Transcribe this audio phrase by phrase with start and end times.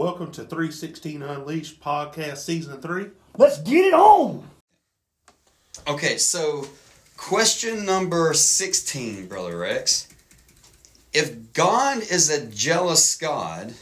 [0.00, 3.08] Welcome to 316 Unleashed Podcast Season 3.
[3.36, 4.48] Let's get it on.
[5.86, 6.66] Okay, so
[7.18, 10.08] question number 16, Brother Rex.
[11.12, 13.74] If God is a jealous God,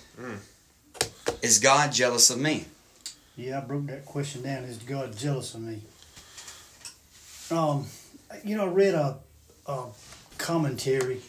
[1.40, 2.64] is God jealous of me?
[3.37, 4.64] Yeah, I broke that question down.
[4.64, 5.82] Is God jealous of me?
[7.53, 7.87] Um,
[8.43, 9.19] you know, I read a,
[9.69, 9.85] a
[10.37, 11.21] commentary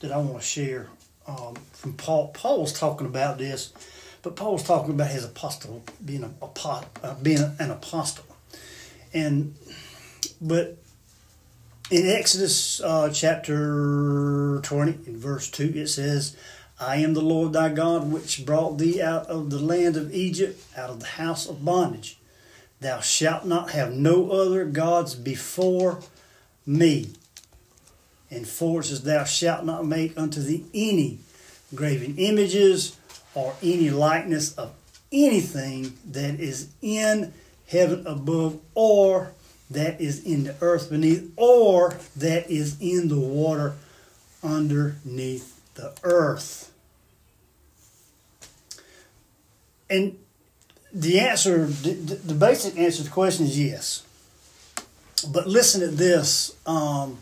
[0.00, 0.88] that I want to share
[1.28, 2.28] um, from Paul.
[2.28, 3.72] Paul was talking about this,
[4.22, 6.30] but Paul was talking about his apostle being a,
[7.02, 8.24] uh, being an apostle,
[9.12, 9.54] and
[10.40, 10.78] but
[11.90, 16.36] in Exodus uh, chapter 20, in verse 2, it says,
[16.78, 20.62] I am the Lord thy God, which brought thee out of the land of Egypt,
[20.76, 22.18] out of the house of bondage.
[22.80, 26.00] Thou shalt not have no other gods before
[26.66, 27.10] me.
[28.30, 31.18] And four says, Thou shalt not make unto thee any
[31.74, 32.97] graven images
[33.38, 34.72] or any likeness of
[35.12, 37.32] anything that is in
[37.68, 39.32] heaven above or
[39.70, 43.74] that is in the earth beneath or that is in the water
[44.42, 46.72] underneath the earth.
[49.88, 50.18] And
[50.92, 54.04] the answer, the, basic answer to the question is yes.
[55.28, 56.56] But listen to this.
[56.66, 57.18] Um,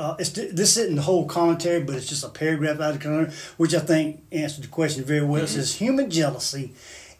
[0.00, 3.04] uh, it's, this isn't the whole commentary, but it's just a paragraph out of the
[3.04, 5.42] commentary, which I think answered the question very well.
[5.44, 6.72] It says, Human jealousy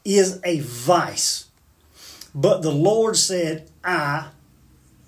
[0.03, 1.48] is a vice.
[2.34, 4.28] But the Lord said, I,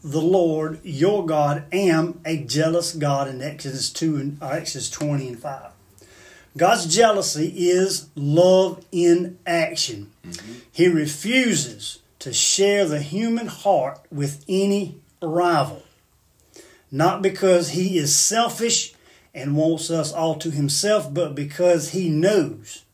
[0.04, 5.28] the Lord, your God, am a jealous God in Exodus 2 and uh, Exodus 20
[5.28, 5.70] and 5.
[6.54, 10.12] God's jealousy is love in action.
[10.70, 15.82] He refuses to share the human heart with any rival.
[16.94, 18.92] Not because he is selfish
[19.34, 22.84] and wants us all to himself, but because he knows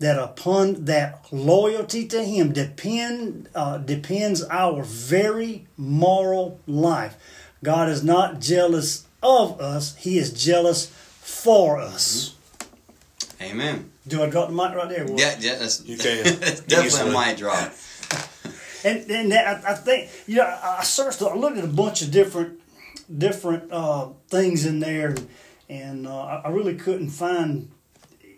[0.00, 7.16] that upon that loyalty to him depend uh, depends our very moral life.
[7.62, 10.86] God is not jealous of us; He is jealous
[11.20, 12.34] for us.
[13.40, 13.90] Amen.
[14.08, 15.04] Do I drop the mic right there?
[15.04, 15.18] Will?
[15.18, 16.24] Yeah, yeah, that's You can.
[16.66, 17.72] definitely a mic drop.
[18.84, 21.68] And and that, I, I think you know I I searched, I looked at a
[21.68, 22.60] bunch of different
[23.14, 25.28] different uh, things in there, and,
[25.68, 27.70] and uh, I- I really couldn't find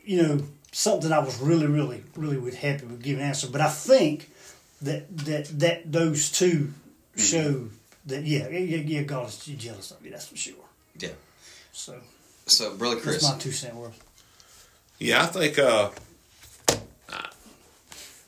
[0.05, 0.41] you know
[0.73, 3.49] something I was really really really would happy with giving an answer.
[3.49, 4.31] But I think
[4.83, 6.73] that that that those two
[7.17, 7.69] show
[8.07, 10.11] that yeah yeah yeah God is jealous of you.
[10.11, 10.55] That's for sure.
[10.99, 11.11] Yeah.
[11.73, 12.01] So
[12.47, 14.03] So, Brother that's Chris, my two cent worth.
[14.99, 15.91] Yeah, I think, uh,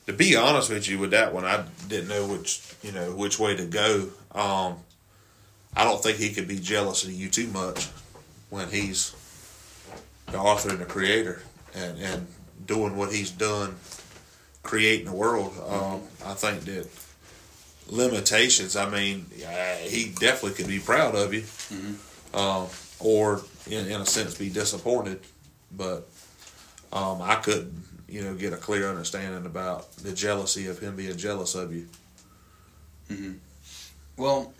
[0.07, 3.39] to be honest with you with that one, I didn't know which, you know, which
[3.39, 4.09] way to go.
[4.33, 4.77] Um,
[5.75, 7.87] I don't think he could be jealous of you too much
[8.49, 9.15] when he's
[10.27, 11.41] the author and the creator
[11.73, 12.27] and, and
[12.65, 13.75] doing what he's done,
[14.63, 15.53] creating the world.
[15.67, 16.87] Um, I think that
[17.87, 19.25] limitations, I mean,
[19.83, 21.43] he definitely could be proud of you,
[22.33, 22.67] um,
[22.99, 25.21] or in, in a sense be disappointed.
[25.75, 26.07] But
[26.91, 27.73] um, I couldn't,
[28.09, 31.87] you know, get a clear understanding about the jealousy of him being jealous of you.
[34.17, 34.53] well,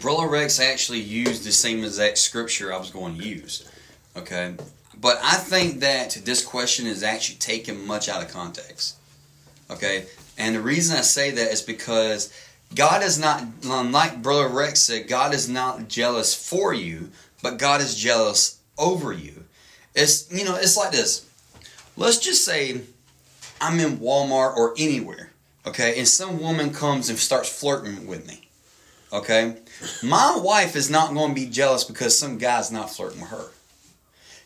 [0.00, 3.68] Brother Rex actually used the same exact scripture I was going to use.
[4.16, 4.54] Okay.
[5.00, 8.96] But I think that this question is actually taken much out of context.
[9.70, 10.06] Okay.
[10.36, 12.32] And the reason I say that is because
[12.74, 17.10] God is not, like Brother Rex said, God is not jealous for you,
[17.42, 19.44] but God is jealous over you.
[19.94, 21.28] It's, you know, it's like this.
[21.96, 22.80] Let's just say
[23.60, 25.30] I'm in Walmart or anywhere,
[25.66, 28.43] okay, and some woman comes and starts flirting with me,
[29.14, 29.56] okay?
[30.02, 33.46] My wife is not going to be jealous because some guy's not flirting with her.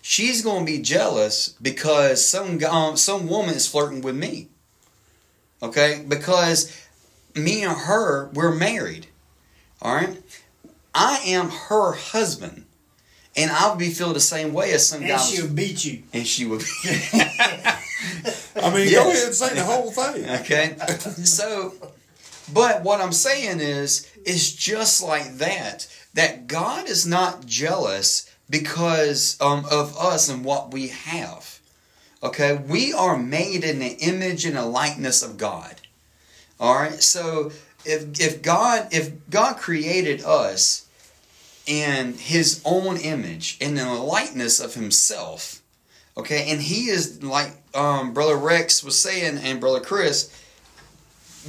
[0.03, 4.49] She's going to be jealous because some guy, um, some woman is flirting with me,
[5.62, 6.05] okay?
[6.07, 6.73] Because
[7.34, 9.07] me and her, we're married,
[9.83, 10.17] all right?
[10.95, 12.65] I am her husband,
[13.37, 15.11] and I'll be feeling the same way as some guy's.
[15.11, 15.43] And guy.
[15.47, 16.03] she'll beat you.
[16.12, 16.67] and she would be.
[18.61, 18.95] I mean, Yes.
[18.95, 20.28] go ahead and say the whole thing.
[20.41, 20.77] Okay.
[21.25, 21.75] So,
[22.53, 25.86] but what I'm saying is, is just like that.
[26.15, 31.60] That God is not jealous because um, of us and what we have.
[32.22, 35.77] Okay, we are made in the image and the likeness of God.
[36.59, 37.00] All right.
[37.03, 37.53] So
[37.84, 40.86] if if God if God created us
[41.66, 45.62] in His own image in the likeness of Himself,
[46.16, 50.34] okay, and He is like um, Brother Rex was saying and Brother Chris,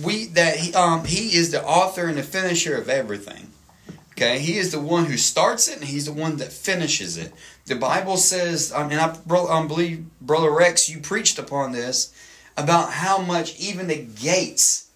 [0.04, 3.52] we that he, um, he is the author and the finisher of everything.
[4.12, 7.32] Okay, he is the one who starts it and he's the one that finishes it.
[7.68, 12.14] the Bible says, I mean, I bro- um, believe Brother Rex, you preached upon this
[12.58, 14.90] about how much even the gates,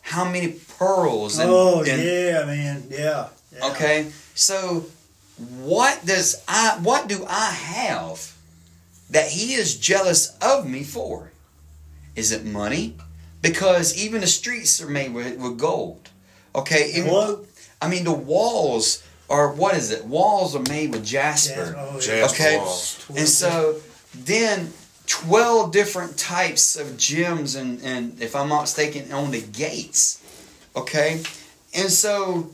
[0.00, 1.38] how many pearls.
[1.38, 3.28] And, oh and- yeah, man, yeah.
[3.52, 3.66] yeah.
[3.72, 4.86] Okay, so
[5.60, 8.34] what does I what do I have
[9.10, 11.30] that he is jealous of me for?
[12.14, 12.96] Is it money?
[13.42, 16.08] Because even the streets are made with, with gold.
[16.54, 17.44] Okay, even- Hello?
[17.80, 20.04] I mean the walls are what is it?
[20.06, 21.74] Walls are made with jasper.
[21.76, 22.00] Yeah, oh, yeah.
[22.00, 22.56] Jasper Okay.
[22.58, 23.06] walls.
[23.16, 23.76] And so
[24.14, 24.72] then
[25.06, 30.22] 12 different types of gems and, and if I'm not mistaken on the gates.
[30.74, 31.22] Okay?
[31.74, 32.50] And so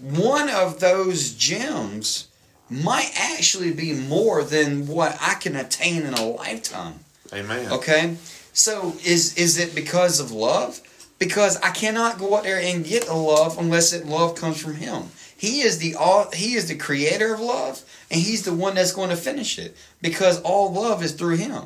[0.00, 2.28] one of those gems
[2.68, 7.00] might actually be more than what I can attain in a lifetime.
[7.32, 7.72] Amen.
[7.72, 8.16] Okay?
[8.52, 10.80] So is is it because of love?
[11.18, 14.74] Because I cannot go out there and get a love unless that love comes from
[14.74, 15.04] him.
[15.36, 18.92] He is the all he is the creator of love and he's the one that's
[18.92, 21.64] going to finish it because all love is through him.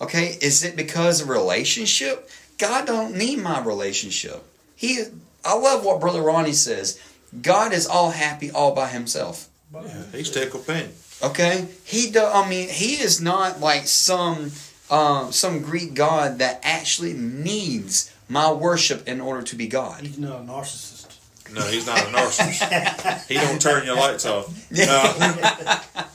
[0.00, 0.36] Okay?
[0.40, 2.30] Is it because of relationship?
[2.58, 4.44] God don't need my relationship.
[4.76, 5.02] He
[5.44, 7.00] I love what brother Ronnie says.
[7.42, 9.48] God is all happy all by himself.
[9.72, 10.90] Yeah, he's tickled pink.
[11.22, 12.24] Okay, he do.
[12.24, 14.52] I mean, he is not like some
[14.90, 20.02] um, some Greek god that actually needs my worship in order to be God.
[20.02, 21.06] He's not a narcissist.
[21.54, 23.26] No, he's not a narcissist.
[23.26, 24.70] he don't turn your lights off.
[24.70, 25.74] No.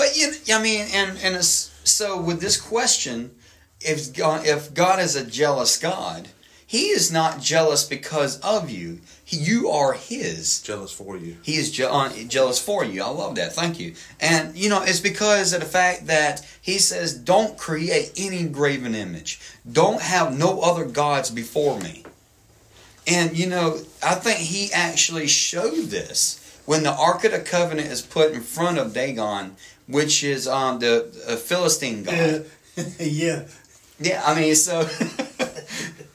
[0.00, 3.32] But you, I mean, and and it's, so with this question,
[3.82, 6.28] if God, if God is a jealous God,
[6.66, 9.00] He is not jealous because of you.
[9.30, 10.60] He, you are His.
[10.60, 11.36] Jealous for you.
[11.42, 13.00] He is je- uh, jealous for you.
[13.04, 13.52] I love that.
[13.52, 13.94] Thank you.
[14.18, 18.96] And you know, it's because of the fact that he says, "Don't create any graven
[18.96, 19.40] image.
[19.70, 22.04] Don't have no other gods before me."
[23.06, 27.88] And you know, I think he actually showed this when the Ark of the Covenant
[27.88, 29.54] is put in front of Dagon,
[29.86, 32.46] which is um, the uh, Philistine god.
[32.76, 33.42] Yeah, yeah.
[34.00, 34.80] Yeah, I mean, so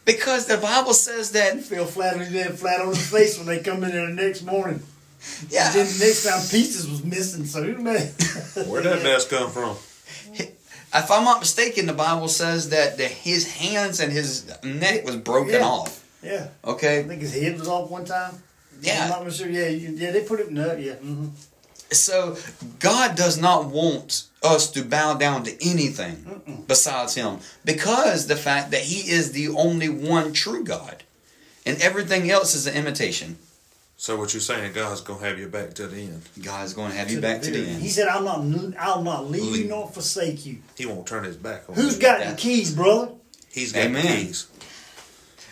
[0.06, 1.60] because the Bible says that.
[1.62, 4.13] Fell flat on his head, flat on his face when they come in there the
[4.13, 4.81] next morning.
[5.50, 8.12] Yeah, Then the next time pieces was missing, so who made?
[8.68, 9.75] Where'd that mess come from?
[10.38, 15.16] If I'm not mistaken, the Bible says that the, his hands and his neck was
[15.18, 15.66] broken Yeah.
[15.66, 16.02] off.
[16.24, 17.00] Yeah, Okay.
[17.00, 18.42] I think his head was off one time.
[18.81, 19.04] Yeah.
[19.06, 19.24] I'm Yeah.
[19.25, 19.50] not sure.
[19.50, 20.80] Yeah, you- yeah, they put it in there.
[20.80, 20.94] Yeah.
[20.94, 21.28] hmm
[22.00, 22.38] So
[22.80, 28.71] God does not want us to bow down to anything besides Him because the fact
[28.71, 31.03] that He is the only one true God,
[31.65, 33.38] and everything else is an imitation.
[33.97, 36.21] So what you're saying, God's gonna have you back to the end.
[36.44, 37.81] God is going to have you back to the end.
[37.81, 41.38] He said, "I'll not, I'll not leave you nor forsake you." He won't turn his
[41.38, 42.01] back on Who's you.
[42.01, 42.31] got Yeah.
[42.31, 43.12] the keys, brother?
[43.51, 44.06] He's got Amen.
[44.06, 44.47] the keys.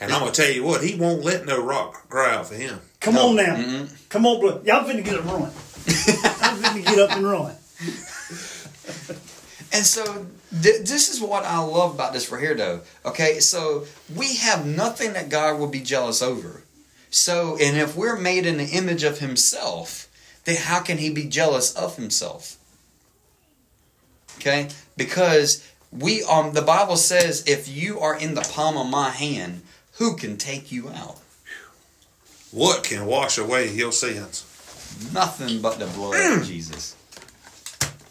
[0.01, 2.81] And I'm gonna tell you what, he won't let no rock cry out for him.
[2.99, 3.29] Come No.
[3.29, 4.09] on now, Mm-mm.
[4.09, 4.61] come on, brother.
[4.65, 5.43] Y'all finna get up and run.
[5.45, 7.55] I'm finna get up and run.
[9.73, 12.81] And so th- this is what I love about this right here, though.
[13.03, 13.85] Okay, so
[14.15, 16.61] we have nothing that God will be jealous over.
[17.09, 20.07] So, and if we're made in the image of Himself,
[20.45, 22.57] then how can He be jealous of Himself?
[24.37, 29.09] Okay, because we um the Bible says if you are in the palm of my
[29.09, 29.63] hand,
[29.93, 31.19] who can take you out?
[32.51, 34.45] What can wash away your sins?
[35.13, 36.95] Nothing but the blood of Jesus.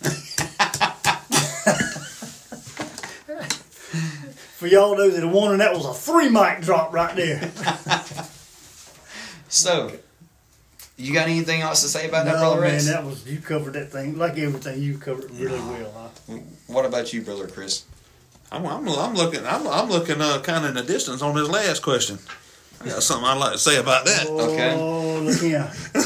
[4.59, 7.51] For y'all those that are wondering, that was a three mic drop right there.
[9.53, 9.93] So,
[10.97, 12.87] you got anything else to say about that, no, brother man, Rex?
[12.87, 14.81] that was you covered that thing like everything.
[14.81, 16.11] You covered it really well.
[16.27, 16.39] Huh?
[16.69, 17.85] What about you, brother Chris?
[18.51, 21.51] I'm, I'm, I'm looking, I'm, I'm looking uh, kind of in the distance on this
[21.51, 22.19] last question.
[22.81, 24.27] I got something I'd like to say about that.
[24.27, 24.75] Okay.
[24.75, 25.71] Oh, look here.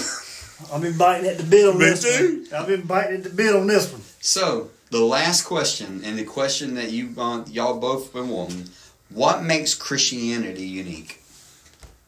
[0.72, 2.46] I've been biting at the bit on Me this too.
[2.50, 2.60] one.
[2.60, 4.02] I've been biting at the bit on this one.
[4.20, 8.66] So the last question, and the question that you uh, y'all both been wanting,
[9.10, 11.20] what makes Christianity unique,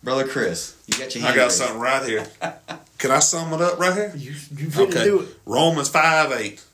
[0.02, 0.76] brother Chris?
[0.86, 1.56] You got your hand I got raised.
[1.56, 2.26] something right here.
[2.98, 4.12] Can I sum it up right here?
[4.16, 5.28] You, you finna do it.
[5.46, 6.64] Romans 5 8.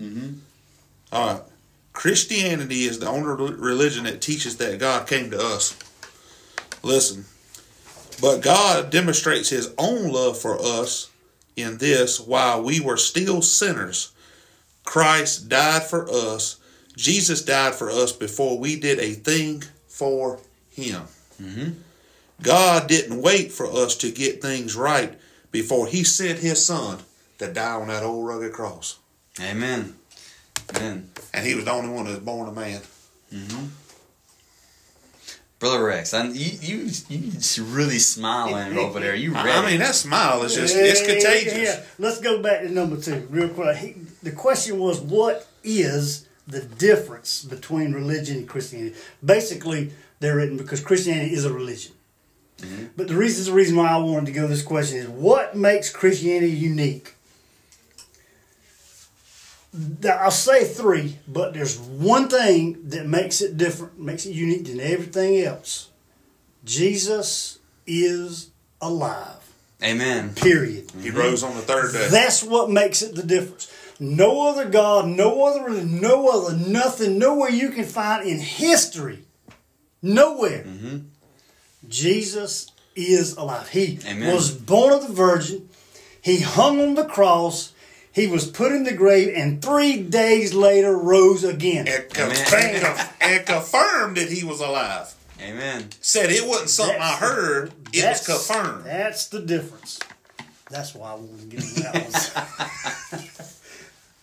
[0.00, 0.32] Mm-hmm.
[1.12, 1.42] All right.
[1.92, 5.76] Christianity is the only religion that teaches that God came to us.
[6.84, 7.24] Listen.
[8.20, 11.10] But God demonstrates his own love for us
[11.56, 14.10] in this while we were still sinners.
[14.84, 16.56] Christ died for us.
[16.96, 21.02] Jesus died for us before we did a thing for him.
[21.40, 21.74] Mhm.
[22.42, 25.18] God didn't wait for us to get things right
[25.50, 26.98] before he sent his son
[27.38, 28.96] to die on that old rugged cross.
[29.40, 29.96] Amen.
[30.74, 31.10] Amen.
[31.32, 32.80] And he was the only one that was born a man.
[35.58, 36.76] Brother Rex, I, you you
[37.08, 39.14] you just really smiling over there.
[39.16, 39.50] You ready?
[39.50, 41.54] I mean, that smile is just, it's Yeah, contagious.
[41.58, 41.82] yeah.
[41.98, 43.76] Let's go back to number two, real quick.
[43.76, 48.94] He, the question was, what is the difference between religion and Christianity?
[49.24, 51.92] Basically, they're written because Christianity is a religion.
[52.58, 52.86] Mm-hmm.
[52.96, 55.56] But the reason, the reason why I wanted to go to this question is, what
[55.56, 57.14] makes Christianity unique?
[59.72, 64.66] Th- I'll say three, but there's one thing that makes it different, makes it unique
[64.66, 65.90] than everything else.
[66.64, 69.36] Jesus is alive.
[69.82, 70.34] Amen.
[70.34, 70.90] Period.
[71.00, 72.08] He rose on the third day.
[72.10, 73.72] That's what makes it the difference.
[74.00, 79.24] No other God, no other no other nothing, nowhere you can find in history,
[80.02, 80.64] nowhere.
[80.64, 80.98] Mm-hmm.
[81.88, 83.68] Jesus is alive.
[83.68, 84.34] He Amen.
[84.34, 85.68] was born of the Virgin.
[86.20, 87.72] He hung on the cross.
[88.12, 91.86] He was put in the grave, and three days later rose again.
[91.86, 93.08] and, con- Amen.
[93.20, 95.14] and confirmed that he was alive.
[95.40, 95.90] Amen.
[96.00, 98.84] Said it wasn't something I That's- heard, it was confirmed.
[98.84, 100.00] That's the difference.
[100.70, 103.22] That's why I wanted to get into that one.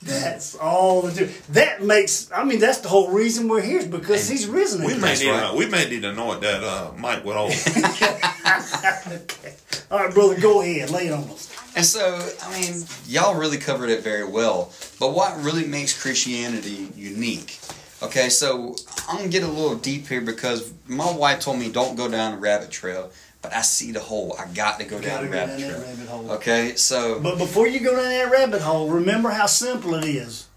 [0.02, 1.48] that's all the difference.
[1.48, 2.32] That makes.
[2.32, 4.86] I mean, that's the whole reason we're here is because he's risen.
[4.86, 5.52] We may need right.
[5.52, 7.50] to, we may need to anoint that uh, mic with oil.
[9.92, 11.50] All right, brother, go ahead, lay it on us.
[11.76, 14.72] And so, I mean, y'all really covered it very well.
[15.00, 17.60] But what really makes Christianity unique?
[18.02, 18.76] Okay, so
[19.08, 22.32] I'm gonna get a little deep here because my wife told me don't go down
[22.34, 24.36] the rabbit trail, but I see the hole.
[24.40, 25.82] I got to go down the rabbit down trail.
[25.82, 26.32] rabbit hole.
[26.32, 30.48] Okay, so But before you go down that rabbit hole, remember how simple it is.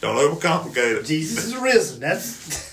[0.00, 1.06] Don't overcomplicate it.
[1.06, 2.00] Jesus is risen.
[2.00, 2.71] That's.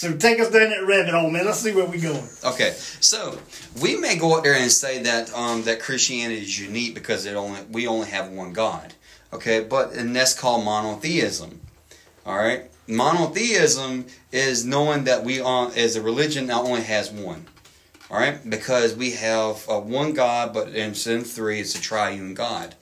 [0.00, 1.44] So take us down that rabbit hole, man.
[1.44, 2.26] Let's see where we're going.
[2.42, 3.38] Okay, so
[3.82, 7.36] we may go out there and say that um, that Christianity is unique because it
[7.36, 8.94] only we only have one God.
[9.30, 11.60] Okay, but and that's called monotheism.
[12.24, 17.44] All right, monotheism is knowing that we are as a religion now only has one.
[18.10, 22.32] All right, because we have uh, one God, but in sin three, it's a triune
[22.32, 22.74] God.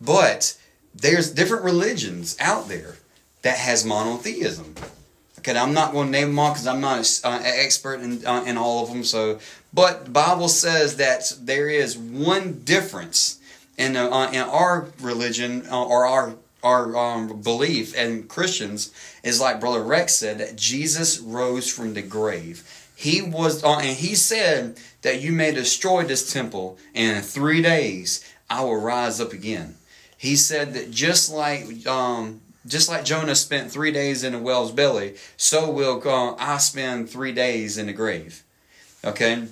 [0.00, 0.56] But
[0.94, 2.96] there's different religions out there
[3.42, 4.74] that has monotheism.
[5.42, 8.24] Okay, I'm not going to name them all because I'm not uh, an expert in
[8.24, 9.02] uh, in all of them.
[9.02, 9.40] So,
[9.74, 13.40] but the Bible says that there is one difference
[13.76, 18.94] in uh, uh, in our religion uh, or our our um, belief and Christians
[19.24, 22.62] is like Brother Rex said that Jesus rose from the grave.
[22.94, 27.60] He was, uh, and he said that you may destroy this temple, and in three
[27.60, 29.74] days I will rise up again.
[30.16, 34.72] He said that just like um, just like Jonah spent three days in a whale's
[34.72, 38.42] belly, so will uh, I spend three days in a grave.
[39.04, 39.46] Okay.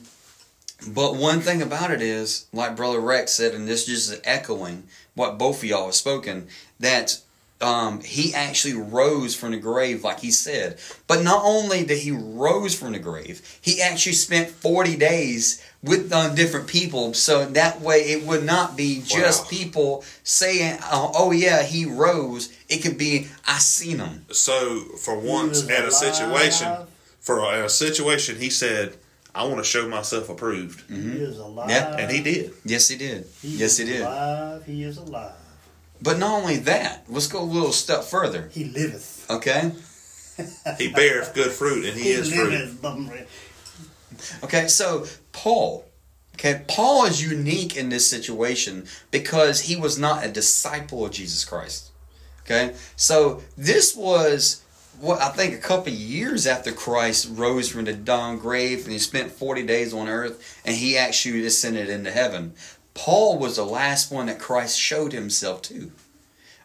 [0.88, 4.84] But one thing about it is, like Brother Rex said, and this just is echoing
[5.14, 6.48] what both of y'all have spoken,
[6.78, 7.20] that
[7.60, 10.78] um, he actually rose from the grave, like he said.
[11.06, 16.12] But not only did he rose from the grave, he actually spent 40 days with
[16.12, 17.14] uh, different people.
[17.14, 19.48] So that way it would not be just Wow.
[19.50, 22.52] people saying, oh, oh, yeah, he rose.
[22.68, 24.26] It could be, I seen him.
[24.30, 26.88] So for once at a situation, alive.
[27.20, 28.96] for a, a situation, he said,
[29.34, 31.70] "I want to show myself approved," He is alive.
[31.70, 32.52] Yeah, and he did.
[32.64, 33.26] Yes, he did.
[33.42, 34.02] He yes, is he did.
[34.02, 34.64] Alive.
[34.66, 35.32] He is alive.
[36.02, 38.48] But not only that, let's go a little step further.
[38.52, 39.26] He liveth.
[39.30, 39.72] Okay?
[40.78, 42.50] He beareth good fruit, and he, is fruit.
[42.50, 42.80] liveth.
[42.80, 43.10] Bum-
[44.44, 45.84] Okay, so Paul.
[46.34, 51.44] Okay, Paul is unique in this situation because he was not a disciple of Jesus
[51.44, 51.90] Christ.
[52.42, 54.62] Okay, so this was
[55.00, 58.98] what I think a couple years after Christ rose from the dawn grave and he
[58.98, 62.54] spent 40 days on earth and he actually ascended into heaven.
[62.94, 65.92] Paul was the last one that Christ showed himself to.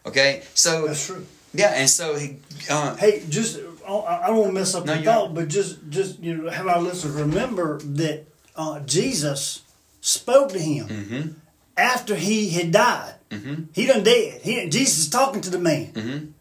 [0.04, 1.26] Okay, so That's true.
[1.54, 2.36] yeah, and so he
[2.70, 5.78] uh, Hey, just I I don't want to mess up No, the thought, but just
[5.88, 8.24] just you know, have our listeners remember that
[8.56, 9.62] uh, Jesus
[10.00, 11.34] spoke to him mhm,
[11.76, 13.14] after he had died.
[13.30, 14.40] mhm, He done dead.
[14.42, 15.92] He Jesus is talking to the man.
[15.92, 16.32] mhm.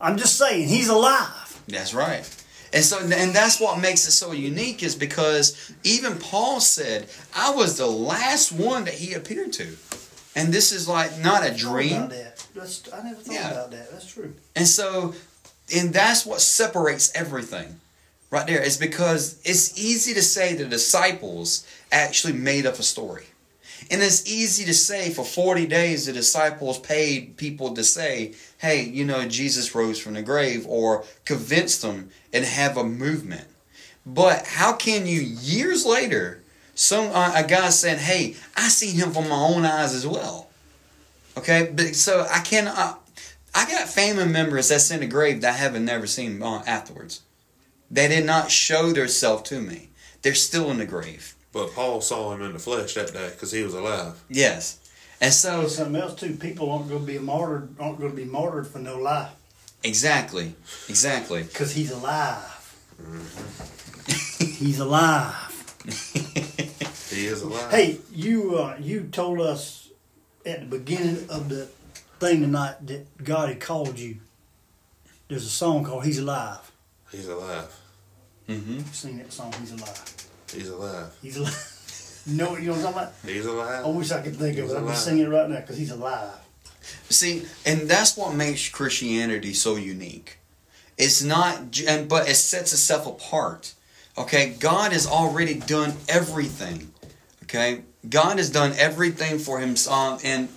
[0.00, 1.60] I'm just saying he's alive.
[1.68, 2.28] That's right.
[2.74, 7.06] And so and that's what makes it so unique is because even Paul said,
[7.36, 9.76] I was the last one that he appeared to.
[10.34, 12.10] And this is like not a dream.
[12.54, 13.50] That's, I never thought Yeah.
[13.50, 13.90] about that.
[13.92, 14.34] That's true.
[14.56, 15.14] And so
[15.74, 17.80] and that's what separates everything.
[18.30, 23.24] Right there is because it's easy to say the disciples actually made up a story.
[23.90, 28.84] And it's easy to say for 40 days the disciples paid people to say, hey,
[28.84, 33.48] you know, Jesus rose from the grave or convince them and have a movement.
[34.06, 36.42] But how can you years later,
[36.74, 40.48] some uh, a guy saying, "Hey, I seen him from my own eyes as well."
[41.36, 42.94] Okay, but so I can uh,
[43.54, 47.20] I got family members that's in the grave that I haven't never seen afterwards.
[47.90, 49.90] They did not show themselves to me.
[50.22, 51.34] They're still in the grave.
[51.52, 54.22] But Paul saw him in the flesh that day because he was alive.
[54.30, 54.78] Yes.
[55.20, 56.36] And so Something else too.
[56.36, 57.78] People aren't going to be martyred.
[57.78, 59.30] Aren't going to be martyred for no lie
[59.84, 60.54] exactly,
[60.88, 61.42] exactly.
[61.42, 62.48] because he's alive.
[64.38, 65.48] he's alive.
[67.10, 67.70] He is alive.
[67.70, 69.90] Hey, you uh, you told us
[70.46, 71.68] at the beginning of the
[72.22, 74.18] thing tonight that God had called you.
[75.28, 76.70] There's a song called "He's Alive."
[77.10, 77.74] He's alive.
[78.48, 78.80] Mm-hmm.
[78.92, 80.14] Sing that song, "He's Alive."
[80.52, 81.16] He's alive.
[81.22, 82.22] He's alive.
[82.26, 83.14] you know, you know what I'm talking about?
[83.24, 83.84] He's alive.
[83.84, 84.76] I wish I could think of He's it.
[84.76, 84.94] I'm alive.
[84.94, 86.34] just singing it right now because he's alive.
[87.08, 90.38] See, and that's what makes Christianity so unique.
[90.98, 93.74] It's not, and but it sets itself apart.
[94.16, 96.92] Okay, God has already done everything.
[97.44, 100.48] Okay, God has done everything for Himself, and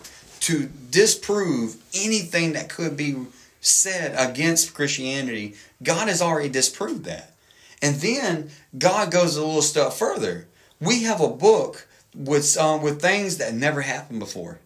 [0.41, 3.18] to disprove anything that could be
[3.60, 7.34] said against Christianity, God has already disproved that.
[7.82, 10.48] And then God goes a little step further.
[10.80, 11.86] We have a book
[12.16, 14.60] with um, with things that never happened before.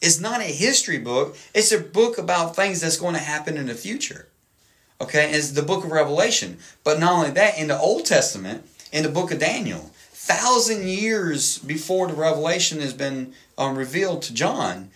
[0.00, 1.36] It's not a history book.
[1.54, 4.26] It's a book about things that's going to happen in the future.
[5.00, 6.58] Okay, it's the book of Revelation.
[6.82, 11.58] But not only that, in the Old Testament, in the book of Daniel, thousand years
[11.58, 14.90] before the Revelation has been um, revealed to John,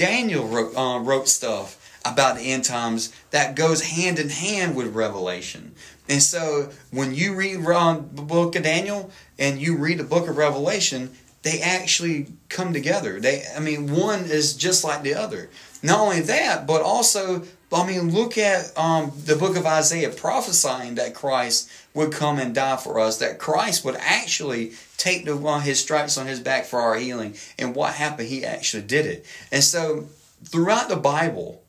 [0.00, 1.76] Daniel wrote, uh, wrote stuff
[2.06, 5.74] about the end times that goes hand in hand with Revelation.
[6.08, 10.26] And so when you read um, the book of Daniel and you read the book
[10.26, 11.10] of Revelation,
[11.42, 13.20] they actually come together.
[13.20, 15.48] They, I mean, one is just like the other.
[15.82, 20.96] Not only that, but also, I mean, look at um, the book of Isaiah prophesying
[20.96, 23.18] that Christ would come and die for us.
[23.18, 27.36] That Christ would actually take the uh, his stripes on his back for our healing.
[27.58, 28.28] And what happened?
[28.28, 29.24] He actually did it.
[29.50, 30.08] And so,
[30.44, 31.62] throughout the Bible,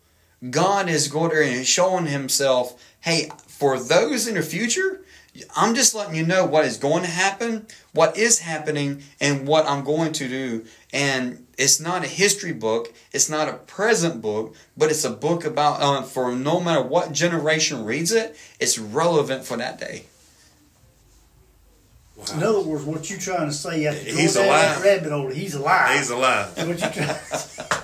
[0.49, 2.81] God is going there and showing Himself.
[3.01, 5.01] Hey, for those in the future,
[5.55, 9.65] I'm just letting you know what is going to happen, what is happening, and what
[9.65, 10.65] I'm going to do.
[10.91, 15.45] And it's not a history book, it's not a present book, but it's a book
[15.45, 20.05] about, uh, for no matter what generation reads it, it's relevant for that day.
[22.17, 22.25] Wow.
[22.35, 24.83] In other words, what you trying to say after He's going down alive.
[24.83, 25.97] rabbit hole, he's alive.
[25.97, 26.53] He's alive.
[26.55, 27.81] That's what you trying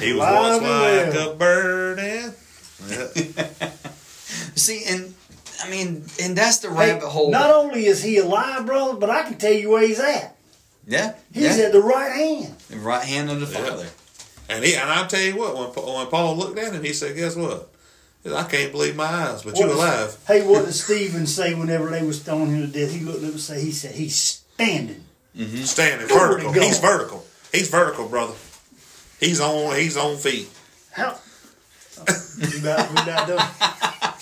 [0.00, 1.30] He was alive once and like well.
[1.32, 2.00] a bird.
[2.88, 3.08] Yeah.
[4.54, 5.09] See, and
[5.70, 7.30] I mean, and that's the Hey, rabbit hole.
[7.30, 10.36] Not only is he alive, brother, but I can tell you where he's at.
[10.86, 11.66] yeah, He's yeah.
[11.66, 12.56] at the right hand.
[12.68, 13.64] the right hand of the Yeah.
[13.70, 13.86] Father.
[14.48, 17.14] And he and I tell you what, when when Paul looked at him, he said,
[17.14, 17.68] "Guess what?
[18.24, 21.26] Said, I can't believe my eyes, but What you does- alive." Hey, what did Stephen
[21.28, 22.90] say whenever they was stoning him to death?
[22.92, 25.04] He looked up and said, he said, he's standing.
[25.38, 25.62] Mm-hmm.
[25.62, 26.52] Standing Glory vertical.
[26.54, 27.26] He's vertical.
[27.52, 28.34] He's vertical, brother.
[29.20, 29.76] He's on.
[29.76, 30.48] He's on feet.
[30.90, 31.16] How?
[32.40, 33.48] we about, we about done.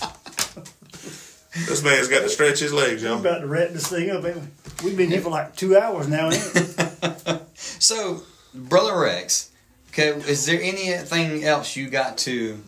[1.66, 3.18] This man's got to stretch his legs, We y'all.
[3.20, 4.42] about to wrap this thing up, ain't we?
[4.84, 6.30] We've been here for like two hours now.
[7.80, 8.22] So,
[8.54, 9.50] Brother Rex,
[9.90, 12.62] okay, is there anything else you got to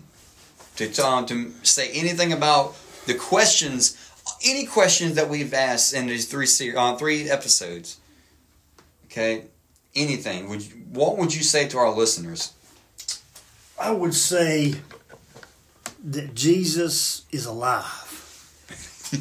[0.77, 2.77] to um, to say anything about
[3.07, 3.97] the questions,
[4.45, 7.99] any questions that we've asked in these three ser- uh, three episodes?
[9.07, 9.45] Okay,
[9.95, 10.49] anything?
[10.49, 12.53] Would you, what would you say to our listeners?
[13.81, 14.75] I would say
[16.05, 18.07] that Jesus is alive.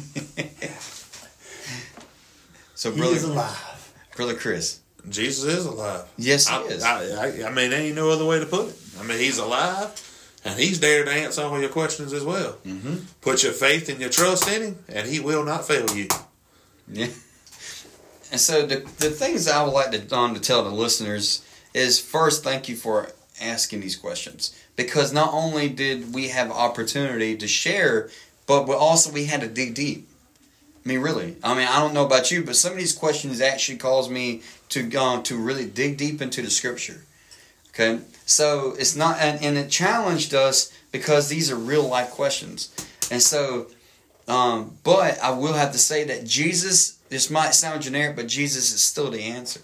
[2.74, 3.92] So, He brother, is alive.
[4.16, 6.06] brother Chris, Jesus is alive.
[6.16, 6.82] yes, he I, is.
[6.82, 7.02] I,
[7.44, 8.76] I, I mean, there ain't no other way to put it.
[8.98, 9.90] I mean, he's alive,
[10.46, 12.54] and he's there to answer all your questions as well.
[12.66, 12.96] mm-hmm.
[13.20, 16.08] Put your faith and your trust in him, and he will not fail you.
[16.90, 17.08] Yeah.
[18.32, 22.00] And so the the things I would like to um, to tell the listeners is
[22.00, 23.10] first, thank you for
[23.42, 28.08] asking these questions because not only did we have opportunity to share,
[28.50, 30.08] but we also we had to dig deep.
[30.84, 31.36] I mean, really.
[31.44, 34.42] I mean, I don't know about you, but some of these questions actually caused me
[34.70, 37.04] to um, to really dig deep into the scripture.
[37.68, 42.74] Okay, so it's not, and, and it challenged us because these are real life questions,
[43.08, 43.68] and so.
[44.26, 48.72] Um, but I will have to say that Jesus, this might sound generic, but Jesus
[48.72, 49.60] is still the answer.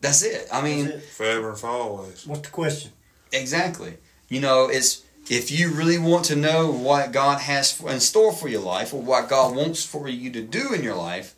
[0.00, 0.48] That's it.
[0.52, 1.10] I mean, that's it.
[1.10, 2.26] Forever and for always.
[2.26, 2.92] What's the question?
[3.32, 3.98] exactly.
[4.28, 8.48] You know, it's if you really want to know what God has in store for
[8.48, 11.36] your life or what God wants for you to do in your life,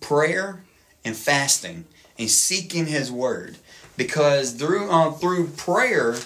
[0.00, 0.64] prayer
[1.04, 1.84] and fasting
[2.18, 3.58] and seeking His Word,
[3.98, 6.16] because through um, through prayer,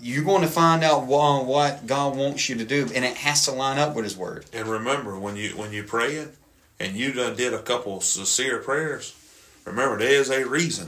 [0.00, 3.50] you're going to find out what, God wants you to do, and it has to
[3.50, 4.46] line up with His Word.
[4.52, 6.30] And remember, when you when you praying,
[6.78, 9.16] and you done did a couple sincere prayers,
[9.64, 10.86] remember there is a reason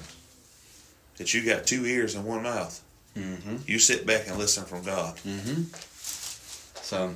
[1.17, 2.81] that you got two ears and one mouth.
[3.19, 3.57] Mm-hmm.
[3.67, 5.17] You sit back and listen from God.
[5.17, 5.63] Mm-hmm.
[6.83, 7.15] So,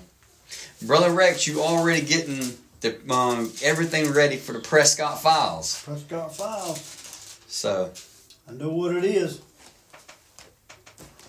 [0.86, 5.82] Brother Rex, you already getting the um, everything ready for the Prescott Files.
[5.84, 7.38] Prescott Files.
[7.46, 7.90] So,
[8.48, 9.40] I know what it is.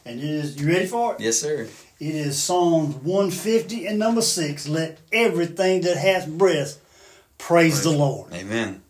[0.06, 1.22] And it is, you ready for it?
[1.22, 1.68] yes, sir.
[2.00, 4.68] It is Psalms 150 and number 6.
[4.68, 6.80] Let everything that hath breath
[7.38, 8.82] praise the Lord Amen.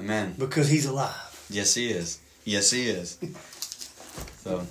[0.00, 0.34] Amen.
[0.38, 1.46] because he's alive.
[1.50, 2.20] Yes, he is.
[2.44, 3.18] Yes, he is.
[4.38, 4.66] so,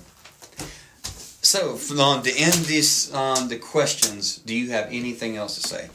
[1.54, 4.38] so for, um, to end this, um, the questions.
[4.38, 5.88] Do you have anything else to say?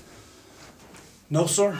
[1.30, 1.78] No, sir.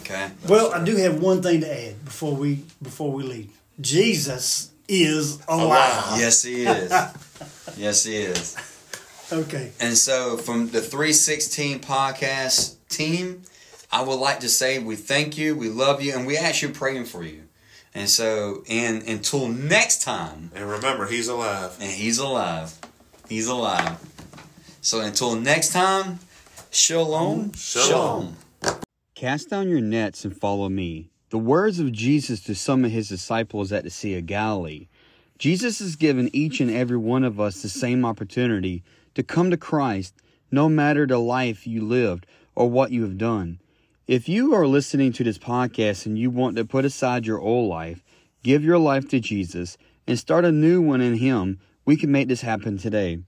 [0.00, 0.30] Okay.
[0.46, 3.50] Well, I do have one thing to add before we before we leave.
[3.80, 5.62] Jesus is alive.
[6.06, 6.20] Alive.
[6.20, 6.90] Yes, he is.
[7.76, 8.56] yes, he is.
[9.32, 9.72] Okay.
[9.80, 13.42] And so, from the 316 podcast team,
[13.90, 17.06] I would like to say we thank you, we love you, and we actually praying
[17.06, 17.42] for you.
[17.94, 21.76] And so, and until next time, And remember, he's alive.
[21.80, 22.74] and he's alive,
[23.28, 23.98] he's alive.
[24.80, 26.18] So until next time,
[26.70, 28.36] shalom, Shalom.
[29.14, 31.10] Cast down your nets and follow me.
[31.30, 34.88] The words of Jesus to some of his disciples at the Sea of Galilee.
[35.38, 38.82] Jesus has given each and every one of us the same opportunity
[39.14, 40.14] to come to Christ,
[40.50, 43.60] no matter the life you lived or what you have done.
[44.06, 47.68] If you are listening to this podcast and you want to put aside your old
[47.68, 48.02] life,
[48.42, 52.28] give your life to Jesus, and start a new one in Him, we can make
[52.28, 53.18] this happen today.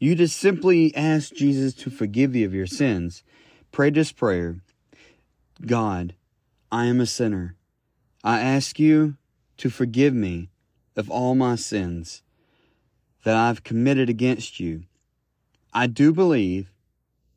[0.00, 3.22] You just simply ask Jesus to forgive you of your sins.
[3.70, 4.56] Pray this prayer.
[5.64, 6.16] God,
[6.72, 7.54] I am a sinner.
[8.24, 9.16] I ask you
[9.58, 10.48] to forgive me
[10.96, 12.24] of all my sins
[13.22, 14.82] that I've committed against you.
[15.72, 16.72] I do believe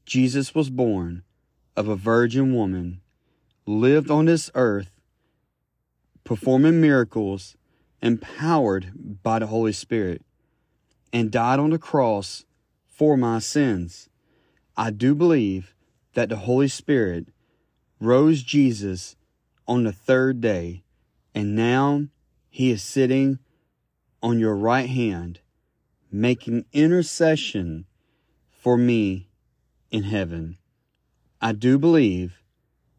[0.08, 1.22] Jesus was born
[1.78, 3.00] of a virgin woman,
[3.68, 4.90] lived on this earth,
[6.24, 7.56] performing miracles,
[8.02, 10.24] empowered by the Holy Spirit,
[11.14, 12.44] and died on the cross
[12.90, 14.10] for my sins.
[14.76, 15.76] I do believe
[16.16, 17.28] that the Holy Spirit
[18.00, 19.16] rose Jesus
[19.68, 20.84] on the third day,
[21.36, 22.08] and now
[22.50, 23.38] he is sitting
[24.22, 25.40] on your right hand,
[26.12, 27.86] making intercession
[28.50, 29.30] for me
[29.92, 30.58] in heaven.
[31.40, 32.42] I do believe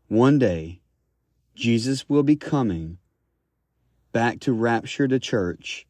[0.07, 0.81] one day
[1.55, 2.99] Jesus will be coming
[4.13, 5.87] back to rapture the church,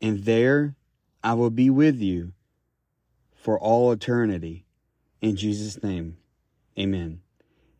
[0.00, 0.74] and there
[1.22, 2.32] I will be with you
[3.34, 4.64] for all eternity.
[5.20, 6.16] In Jesus' name,
[6.78, 7.20] amen.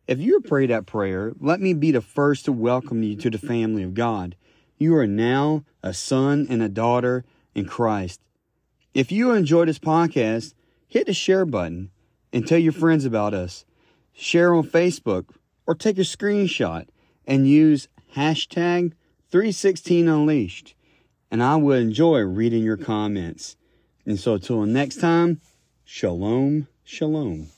[0.07, 3.37] If you prayed that prayer, let me be the first to welcome you to the
[3.37, 4.35] family of God.
[4.77, 7.23] You are now a son and a daughter
[7.53, 8.19] in Christ.
[8.93, 10.53] If you enjoy this podcast,
[10.87, 11.91] hit the share button
[12.33, 13.65] and tell your friends about us.
[14.13, 15.25] Share on Facebook
[15.65, 16.87] or take a screenshot
[17.27, 18.93] and use hashtag
[19.31, 20.73] 316unleashed.
[21.31, 23.55] And I will enjoy reading your comments.
[24.05, 25.41] And so until next time,
[25.85, 27.49] shalom, shalom.